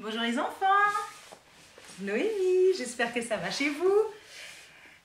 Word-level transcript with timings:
Bonjour 0.00 0.20
les 0.20 0.38
enfants 0.38 0.64
Noémie, 2.02 2.72
j'espère 2.76 3.12
que 3.12 3.20
ça 3.20 3.36
va 3.36 3.50
chez 3.50 3.68
vous. 3.68 3.96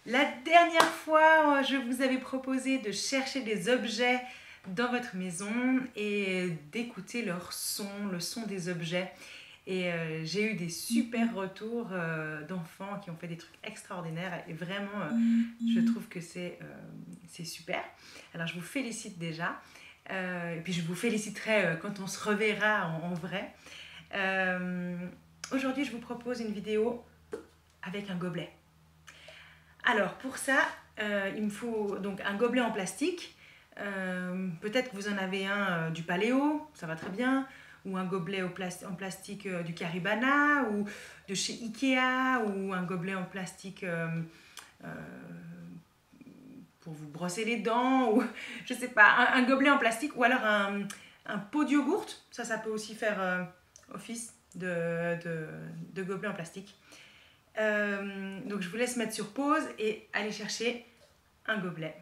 La 0.06 0.24
dernière 0.46 0.86
fois, 0.86 1.64
je 1.64 1.78
vous 1.78 2.04
avais 2.04 2.20
proposé 2.20 2.78
de 2.78 2.92
chercher 2.92 3.42
des 3.42 3.70
objets 3.70 4.22
dans 4.68 4.92
votre 4.92 5.16
maison 5.16 5.52
et 5.96 6.50
d'écouter 6.72 7.26
leur 7.26 7.54
son, 7.54 7.90
le 8.12 8.20
son 8.20 8.46
des 8.46 8.70
objets. 8.70 9.12
Et 9.66 9.92
euh, 9.92 10.24
j'ai 10.26 10.52
eu 10.52 10.54
des 10.54 10.70
super 10.70 11.34
retours 11.34 11.90
euh, 11.92 12.46
d'enfants 12.46 13.00
qui 13.04 13.10
ont 13.10 13.16
fait 13.16 13.28
des 13.28 13.38
trucs 13.38 13.58
extraordinaires 13.64 14.44
et 14.48 14.54
vraiment, 14.54 15.02
euh, 15.02 15.74
je 15.74 15.80
trouve 15.80 16.08
que 16.08 16.22
c'est 16.22 16.60
c'est 17.28 17.46
super. 17.46 17.82
Alors 18.36 18.46
je 18.46 18.54
vous 18.54 18.62
félicite 18.62 19.18
déjà. 19.18 19.60
et 20.12 20.62
puis 20.64 20.72
je 20.72 20.84
vous 20.84 20.94
féliciterai 20.94 21.80
quand 21.82 22.00
on 22.00 22.06
se 22.06 22.24
reverra 22.24 22.90
en, 22.90 23.16
vrai. 23.16 23.52
Aujourd'hui, 25.52 25.86
je 25.86 25.92
vous 25.92 26.00
propose 26.00 26.42
une 26.42 26.52
vidéo 26.52 27.04
avec 27.84 28.10
un 28.10 28.16
gobelet. 28.16 28.52
Alors 29.84 30.14
pour 30.16 30.38
ça, 30.38 30.60
il 31.00 31.44
me 31.44 31.50
faut 31.50 31.98
donc 32.00 32.22
un 32.22 32.36
gobelet 32.36 32.62
en 32.62 32.72
plastique. 32.72 33.36
Peut-être 33.76 34.92
que 34.92 34.96
vous 34.96 35.10
en 35.10 35.18
avez 35.18 35.46
un 35.46 35.90
du 35.92 36.04
paléo, 36.04 36.68
ça 36.74 36.88
va 36.88 36.96
très 36.96 37.10
bien 37.10 37.48
ou 37.86 37.98
un 37.98 38.06
gobelet 38.06 38.42
en 38.42 38.96
plastique 38.96 39.46
euh, 39.46 39.64
du 39.64 39.74
Caribana, 39.74 40.64
ou 40.72 40.86
de 41.28 41.36
chez 41.36 41.54
Ikea, 41.54 42.42
ou 42.46 42.74
un 42.74 42.84
gobelet 42.84 43.16
en 43.16 43.26
plastique 43.26 43.84
euh, 43.84 44.08
euh, 44.86 44.94
pour 46.82 46.94
vous 46.94 47.08
brosser 47.08 47.46
les 47.46 47.58
dents, 47.58 48.12
ou 48.14 48.24
je 48.66 48.74
sais 48.74 48.90
pas, 48.90 49.30
un, 49.34 49.44
gobelet 49.44 49.70
en 49.70 49.78
plastique, 49.78 50.16
ou 50.16 50.24
alors 50.24 50.44
un, 50.44 50.84
un, 51.26 51.38
pot 51.38 51.66
de 51.66 51.72
yogourt, 51.72 52.08
ça, 52.32 52.46
ça 52.46 52.58
peut 52.58 52.70
aussi 52.70 52.96
faire 52.96 53.48
office 53.94 54.34
de, 54.56 55.18
de, 55.94 56.04
gobelet 56.04 56.28
en 56.28 56.34
plastique. 56.34 56.76
donc 57.56 58.62
je 58.62 58.70
vous 58.70 58.78
laisse 58.78 58.98
mettre 58.98 59.14
sur 59.14 59.32
pause 59.32 59.64
et 59.80 60.08
aller 60.14 60.32
chercher 60.32 60.86
un 61.48 61.58
gobelet. 61.58 61.96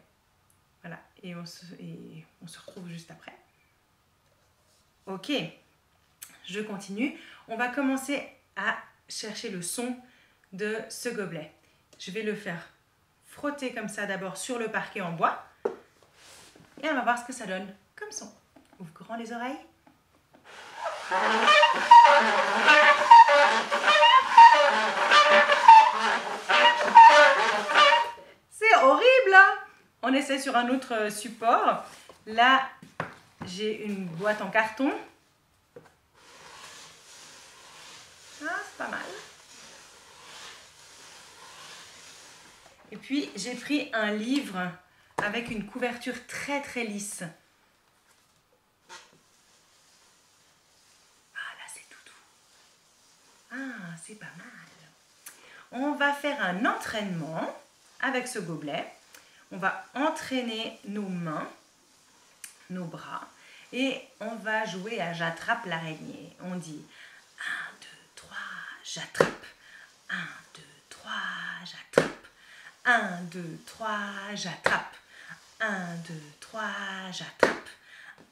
Voilà, 0.82 0.98
et 1.22 1.34
on 1.34 1.46
se, 1.46 1.64
et 1.80 2.24
on 2.42 2.46
se 2.46 2.58
retrouve 2.58 2.88
juste 2.88 3.10
après. 3.10 3.36
Ok 5.06 5.32
je 6.44 6.60
continue. 6.60 7.18
On 7.48 7.56
va 7.56 7.68
commencer 7.68 8.28
à 8.56 8.76
chercher 9.08 9.50
le 9.50 9.62
son 9.62 9.96
de 10.52 10.76
ce 10.88 11.08
gobelet. 11.08 11.52
Je 11.98 12.10
vais 12.10 12.22
le 12.22 12.34
faire 12.34 12.68
frotter 13.26 13.72
comme 13.72 13.88
ça 13.88 14.06
d'abord 14.06 14.36
sur 14.36 14.58
le 14.58 14.68
parquet 14.68 15.00
en 15.00 15.12
bois. 15.12 15.44
Et 16.82 16.88
on 16.88 16.94
va 16.94 17.02
voir 17.02 17.18
ce 17.18 17.24
que 17.24 17.32
ça 17.32 17.46
donne 17.46 17.72
comme 17.96 18.10
son. 18.10 18.30
Ouvre 18.80 18.92
grand 18.92 19.16
les 19.16 19.32
oreilles. 19.32 19.58
C'est 28.50 28.76
horrible. 28.82 29.36
On 30.02 30.12
essaie 30.14 30.38
sur 30.38 30.56
un 30.56 30.68
autre 30.68 31.10
support. 31.10 31.84
Là, 32.26 32.68
j'ai 33.46 33.84
une 33.84 34.06
boîte 34.06 34.42
en 34.42 34.50
carton. 34.50 34.92
mal. 38.88 39.00
Et 42.90 42.96
puis 42.96 43.30
j'ai 43.36 43.54
pris 43.54 43.90
un 43.92 44.12
livre 44.12 44.70
avec 45.22 45.50
une 45.50 45.66
couverture 45.66 46.26
très 46.26 46.60
très 46.62 46.84
lisse. 46.84 47.22
Ah 51.34 51.52
là 51.58 51.64
c'est 51.72 51.88
tout 51.88 52.04
doux. 52.06 52.12
Ah 53.52 53.81
c'est 54.04 54.18
pas 54.18 54.26
mal. 54.36 54.46
On 55.72 55.92
va 55.92 56.12
faire 56.12 56.44
un 56.44 56.64
entraînement 56.66 57.56
avec 58.00 58.28
ce 58.28 58.38
gobelet. 58.38 58.92
On 59.50 59.58
va 59.58 59.84
entraîner 59.94 60.78
nos 60.86 61.08
mains, 61.08 61.48
nos 62.70 62.84
bras 62.84 63.28
et 63.72 64.00
on 64.20 64.34
va 64.36 64.64
jouer 64.66 65.00
à 65.00 65.12
j'attrape 65.12 65.66
l'araignée. 65.66 66.36
On 66.40 66.56
dit 66.56 66.84
j'attrape. 68.94 69.46
1, 70.10 70.14
2, 70.54 70.62
3, 70.90 71.12
j'attrape. 71.64 72.26
1, 72.84 73.22
2, 73.30 73.58
3, 73.66 73.90
j'attrape. 74.34 74.96
1, 75.60 75.94
2, 76.08 76.14
3, 76.40 76.60
j'attrape. 77.12 77.68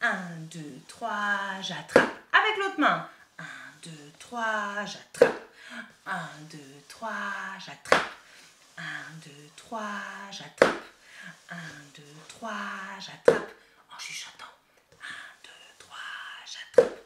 1, 0.02 0.16
2, 0.50 0.60
3, 0.88 1.60
j'attrape. 1.62 2.10
Avec 2.32 2.56
l'autre 2.58 2.78
main. 2.80 3.08
1, 3.38 3.44
2, 3.84 3.90
3, 4.18 4.84
j'attrape. 4.84 5.49
1, 6.06 6.18
2, 6.50 6.58
3, 6.88 7.10
j'attrape. 7.64 8.02
1, 8.76 8.82
2, 9.24 9.30
3, 9.56 9.80
j'attrape. 10.32 10.82
1, 11.50 11.56
2, 11.94 12.02
3, 12.28 12.50
j'attrape. 12.98 13.54
En 13.94 13.98
chuchotant. 13.98 14.46
1, 14.92 14.96
2, 15.44 15.50
3, 15.78 15.96
j'attrape. 16.46 17.00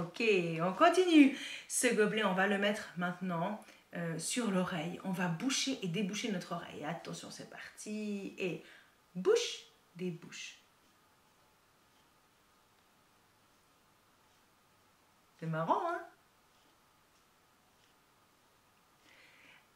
Ok, 0.00 0.22
on 0.62 0.72
continue. 0.72 1.36
Ce 1.68 1.94
gobelet, 1.94 2.24
on 2.24 2.32
va 2.32 2.46
le 2.46 2.58
mettre 2.58 2.90
maintenant 2.96 3.62
euh, 3.94 4.18
sur 4.18 4.50
l'oreille. 4.50 4.98
On 5.04 5.10
va 5.10 5.28
boucher 5.28 5.78
et 5.82 5.88
déboucher 5.88 6.32
notre 6.32 6.52
oreille. 6.52 6.84
Attention, 6.84 7.30
c'est 7.30 7.50
parti. 7.50 8.34
Et 8.38 8.62
bouche, 9.14 9.64
débouche. 9.96 10.58
C'est 15.38 15.46
marrant, 15.46 15.80
hein? 15.88 16.00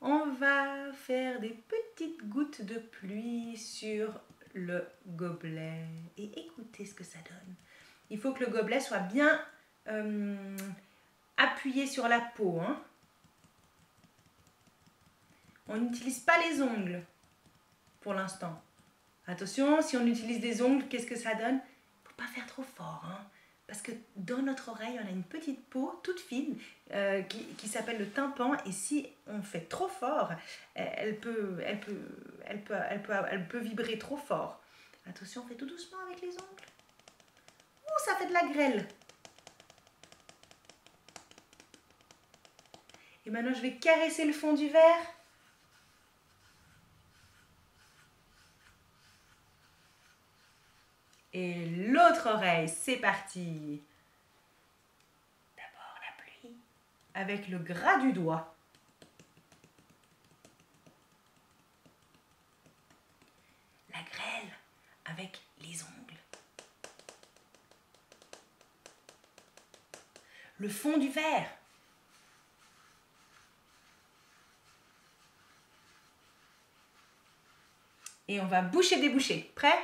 On 0.01 0.33
va 0.33 0.93
faire 0.93 1.41
des 1.41 1.57
petites 1.69 2.29
gouttes 2.29 2.61
de 2.61 2.79
pluie 2.79 3.57
sur 3.57 4.21
le 4.53 4.87
gobelet 5.07 5.87
et 6.19 6.31
écoutez 6.41 6.85
ce 6.85 6.95
que 6.95 7.05
ça 7.05 7.19
donne. 7.21 7.55
Il 8.11 8.19
faut 8.19 8.33
que 8.33 8.45
le 8.45 8.51
gobelet 8.51 8.81
soit 8.81 8.99
bien 8.99 9.43
euh, 9.89 10.57
appuyer 11.37 11.87
sur 11.87 12.09
la 12.09 12.21
peau. 12.21 12.61
Hein. 12.61 12.81
On 15.69 15.77
n'utilise 15.77 16.21
pas 16.21 16.39
les 16.49 16.63
ongles 16.63 17.03
pour 18.01 18.15
l'instant. 18.15 18.61
Attention, 19.27 19.81
si 19.81 19.97
on 19.97 20.07
utilise 20.07 20.41
des 20.41 20.61
ongles, 20.63 20.87
qu'est-ce 20.89 21.07
que 21.07 21.17
ça 21.17 21.35
donne? 21.35 21.61
Faut 22.05 22.15
pas 22.17 22.27
faire 22.27 22.47
trop 22.47 22.63
fort. 22.63 23.03
Hein. 23.07 23.25
parce 23.67 23.81
que 23.81 23.93
dans 24.17 24.43
notre 24.43 24.69
oreille, 24.69 24.99
on 25.03 25.07
a 25.07 25.11
une 25.11 25.23
petite 25.23 25.65
peau 25.69 25.99
toute 26.03 26.21
fine 26.21 26.59
euh, 26.93 27.23
qui, 27.23 27.69
s'appelle 27.69 27.99
le 27.99 28.09
tympan. 28.09 28.55
Et 28.67 28.73
si 28.73 29.09
on 29.27 29.43
fait 29.43 29.69
trop 29.69 29.89
fort, 29.89 30.33
elle 30.75 31.19
peut, 31.19 31.59
elle 31.65 31.81
peut, 31.81 32.03
elle 32.45 32.63
peut, 32.63 32.75
elle 32.91 33.03
peut, 33.03 33.13
elle 33.31 33.49
peut 33.49 33.59
vibrer 33.59 33.99
trop 33.99 34.19
fort. 34.19 34.61
Attention, 35.07 35.43
on 35.45 35.49
fait 35.49 35.55
tout 35.55 35.67
doucement 35.67 35.99
avec 36.07 36.21
les 36.21 36.29
ongles. 36.29 36.65
Ouh, 37.87 38.05
ça 38.05 38.17
fait 38.17 38.27
de 38.27 38.33
la 38.33 38.47
grêle. 38.53 38.87
Et 43.27 43.31
maintenant, 43.31 43.55
je 43.55 43.63
vais 43.63 43.77
caresser 43.77 44.27
le 44.27 44.33
fond 44.33 44.53
du 44.53 44.69
verre. 44.69 45.15
Et 51.33 51.67
l'autre 51.89 52.29
oreille, 52.29 52.69
c'est 52.69 52.99
parti. 52.99 53.83
D'abord 55.57 55.99
la 56.01 56.23
pluie 56.23 56.57
avec 57.15 57.49
le 57.49 57.59
gras 57.59 57.99
du 57.99 58.13
doigt. 58.13 58.55
La 63.93 64.03
grêle 64.03 64.53
avec 65.07 65.41
les 65.61 65.83
ongles. 65.83 66.21
Le 70.59 70.69
fond 70.69 70.99
du 70.99 71.09
verre 71.09 71.51
Et 78.29 78.41
on 78.41 78.47
va 78.47 78.63
boucher, 78.63 79.01
déboucher. 79.01 79.53
Prêt? 79.55 79.79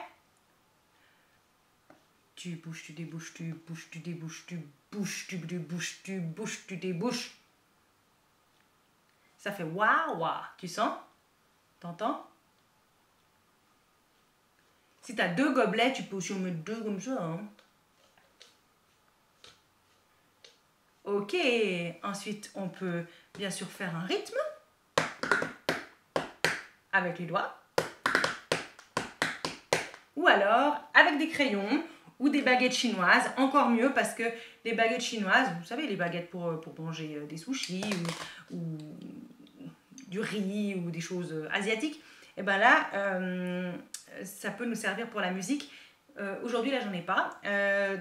Tu 2.34 2.56
bouches, 2.56 2.84
tu 2.84 2.92
débouches, 2.92 3.34
tu 3.34 3.52
bouches, 3.52 3.88
tu 3.90 3.98
débouches, 3.98 4.46
tu 4.46 4.60
bouches, 4.90 5.26
tu 5.28 5.37
débouches, 5.37 6.02
tu 6.02 6.20
bouches, 6.20 6.66
tu 6.66 6.76
débouches. 6.76 7.37
Ça 9.37 9.52
fait 9.52 9.64
waouh, 9.64 10.19
waouh. 10.19 10.44
Tu 10.56 10.69
sens? 10.69 10.98
T'entends? 11.81 12.26
Si 15.02 15.14
tu 15.14 15.20
as 15.22 15.28
deux 15.28 15.52
gobelets, 15.52 15.92
tu 15.92 16.02
peux 16.02 16.16
aussi 16.16 16.32
en 16.32 16.38
mettre 16.38 16.58
deux 16.58 16.82
comme 16.82 17.00
ça. 17.00 17.22
Hein. 17.22 17.40
Ok, 21.04 21.34
ensuite 22.02 22.50
on 22.54 22.69
peut 22.69 23.04
bien 23.34 23.50
sûr 23.50 23.69
faire 23.69 23.96
un 23.96 24.04
rythme 24.04 24.38
avec 26.92 27.19
les 27.19 27.26
doigts. 27.26 27.60
Ou 30.17 30.27
alors 30.27 30.81
avec 30.95 31.19
des 31.19 31.29
crayons 31.29 31.83
ou 32.21 32.29
des 32.29 32.43
baguettes 32.43 32.75
chinoises, 32.75 33.31
encore 33.39 33.71
mieux 33.71 33.93
parce 33.95 34.15
que 34.15 34.25
les 34.65 34.75
baguettes 34.75 35.01
chinoises, 35.01 35.49
vous 35.59 35.65
savez, 35.65 35.87
les 35.87 35.97
baguettes 35.97 36.31
pour, 36.31 36.61
pour 36.61 36.79
manger 36.79 37.17
euh, 37.17 37.27
des 37.27 37.39
sushis 37.39 37.83
ou, 38.51 38.59
du 40.09 40.21
riz 40.21 40.75
ou 40.75 40.91
des 40.91 41.01
choses 41.01 41.33
euh, 41.33 41.49
asiatiques, 41.51 41.97
et 42.37 42.41
eh 42.41 42.43
ben 42.43 42.59
là, 42.59 42.89
euh, 42.95 43.73
ça 44.25 44.51
peut 44.51 44.65
nous 44.65 44.75
servir 44.75 45.09
pour 45.09 45.21
la 45.21 45.31
musique. 45.31 45.71
Aujourd'hui, 46.43 46.71
là, 46.71 46.81
j'en 46.81 46.93
ai 46.93 47.01
pas, 47.01 47.41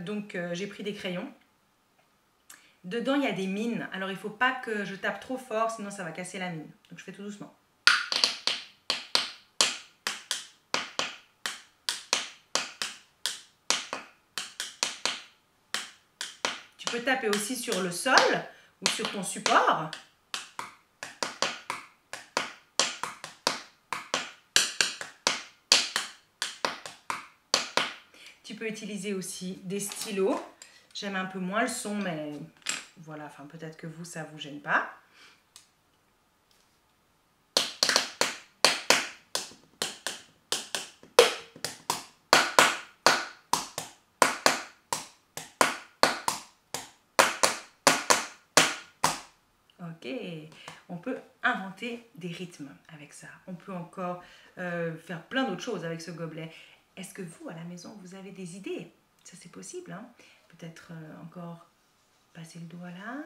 donc 0.05 0.37
j'ai 0.51 0.67
pris 0.67 0.83
des 0.83 0.93
crayons. 0.93 1.27
Dedans, 2.83 3.15
il 3.15 3.23
y 3.23 3.27
a 3.27 3.31
des 3.31 3.47
mines, 3.47 3.87
alors 3.93 4.09
il 4.11 4.17
faut 4.17 4.29
pas 4.29 4.51
que 4.51 4.83
je 4.83 4.95
tape 4.95 5.19
trop 5.19 5.37
fort, 5.37 5.71
sinon 5.71 5.89
ça 5.89 6.03
va 6.03 6.11
casser 6.11 6.37
la 6.37 6.49
mine. 6.49 6.67
Donc 6.89 6.99
je 6.99 7.03
fais 7.03 7.11
tout 7.11 7.23
doucement. 7.23 7.53
Peux 16.91 17.01
taper 17.01 17.29
aussi 17.29 17.55
sur 17.55 17.81
le 17.81 17.91
sol 17.91 18.15
ou 18.81 18.89
sur 18.89 19.09
ton 19.11 19.23
support. 19.23 19.91
Tu 28.43 28.55
peux 28.55 28.67
utiliser 28.67 29.13
aussi 29.13 29.59
des 29.63 29.79
stylos. 29.79 30.43
J'aime 30.93 31.15
un 31.15 31.25
peu 31.25 31.39
moins 31.39 31.61
le 31.61 31.67
son, 31.67 31.95
mais 31.95 32.33
voilà, 32.97 33.25
enfin 33.25 33.45
peut-être 33.45 33.77
que 33.77 33.85
vous, 33.85 34.05
ça 34.05 34.23
vous 34.23 34.39
gêne 34.39 34.59
pas. 34.59 34.89
On 50.89 50.97
peut 50.97 51.19
inventer 51.43 52.09
des 52.15 52.29
rythmes 52.29 52.69
avec 52.93 53.13
ça. 53.13 53.27
On 53.47 53.53
peut 53.53 53.73
encore 53.73 54.23
euh, 54.57 54.95
faire 54.97 55.23
plein 55.23 55.43
d'autres 55.43 55.61
choses 55.61 55.85
avec 55.85 56.01
ce 56.01 56.11
gobelet. 56.11 56.51
Est-ce 56.95 57.13
que 57.13 57.21
vous, 57.21 57.49
à 57.49 57.53
la 57.53 57.63
maison, 57.63 57.97
vous 58.01 58.15
avez 58.15 58.31
des 58.31 58.57
idées? 58.57 58.91
Ça, 59.23 59.37
c'est 59.39 59.51
possible. 59.51 59.91
Hein 59.91 60.09
Peut-être 60.49 60.91
euh, 60.91 61.21
encore 61.23 61.65
passer 62.33 62.59
le 62.59 62.65
doigt 62.65 62.89
là. 62.89 63.17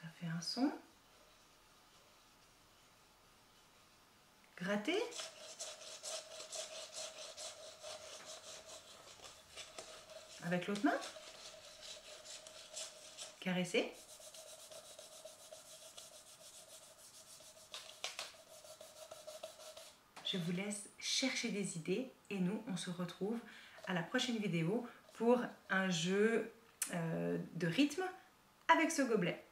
Ça 0.00 0.08
fait 0.18 0.26
un 0.26 0.40
son. 0.40 0.72
Gratter. 4.56 5.02
Avec 10.44 10.66
l'autre 10.66 10.84
main. 10.84 10.98
Caresser. 13.40 13.92
Je 20.30 20.38
vous 20.38 20.52
laisse 20.52 20.88
chercher 20.98 21.48
des 21.48 21.76
idées 21.76 22.12
et 22.28 22.38
nous, 22.38 22.62
on 22.68 22.76
se 22.76 22.90
retrouve 22.90 23.38
à 23.86 23.94
la 23.94 24.02
prochaine 24.02 24.36
vidéo 24.36 24.86
pour 25.14 25.40
un 25.70 25.90
jeu 25.90 26.52
euh, 26.94 27.38
de 27.54 27.66
rythme 27.66 28.04
avec 28.72 28.92
ce 28.92 29.02
gobelet. 29.02 29.44